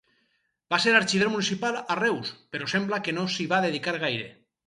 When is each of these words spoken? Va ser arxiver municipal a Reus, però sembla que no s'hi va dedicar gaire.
Va 0.73 0.77
ser 0.85 0.93
arxiver 0.99 1.27
municipal 1.33 1.77
a 1.81 1.97
Reus, 2.01 2.33
però 2.55 2.71
sembla 2.73 3.01
que 3.09 3.15
no 3.17 3.27
s'hi 3.35 3.49
va 3.55 3.63
dedicar 3.67 3.97
gaire. 4.07 4.27